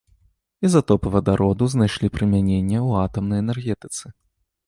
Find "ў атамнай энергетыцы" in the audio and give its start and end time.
2.87-4.05